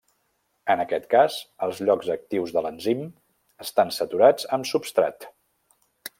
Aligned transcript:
En 0.75 0.79
aquest 0.85 1.03
cas, 1.11 1.35
els 1.67 1.81
llocs 1.89 2.09
actius 2.15 2.55
de 2.57 2.65
l'enzim 2.67 3.05
estan 3.67 3.93
saturats 4.01 4.49
amb 4.59 4.71
substrat. 4.73 5.31